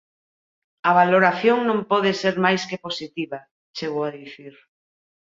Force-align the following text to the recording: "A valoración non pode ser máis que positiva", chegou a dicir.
"A 0.89 0.91
valoración 0.99 1.57
non 1.69 1.79
pode 1.91 2.11
ser 2.21 2.35
máis 2.45 2.61
que 2.69 2.81
positiva", 2.85 3.39
chegou 3.77 4.03
a 4.05 4.13
dicir. 4.19 4.53